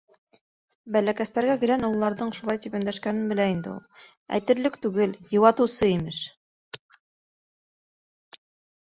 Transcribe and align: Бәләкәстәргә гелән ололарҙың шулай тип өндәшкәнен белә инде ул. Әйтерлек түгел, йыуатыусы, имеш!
Бәләкәстәргә 0.95 1.57
гелән 1.63 1.85
ололарҙың 1.89 2.31
шулай 2.39 2.63
тип 2.65 2.79
өндәшкәнен 2.81 3.29
белә 3.33 3.47
инде 3.57 3.73
ул. 3.75 4.01
Әйтерлек 4.41 4.83
түгел, 4.89 5.15
йыуатыусы, 5.31 5.95
имеш! 5.95 6.27